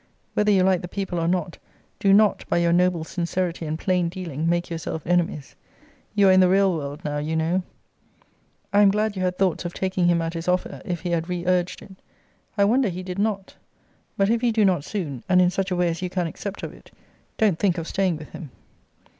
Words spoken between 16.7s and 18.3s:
it, don't think of staying with